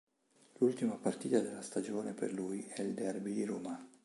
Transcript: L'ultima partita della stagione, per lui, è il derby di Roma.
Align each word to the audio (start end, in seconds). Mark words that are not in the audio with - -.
L'ultima 0.57 0.95
partita 0.95 1.39
della 1.41 1.61
stagione, 1.61 2.15
per 2.15 2.33
lui, 2.33 2.65
è 2.65 2.81
il 2.81 2.95
derby 2.95 3.33
di 3.33 3.45
Roma. 3.45 3.87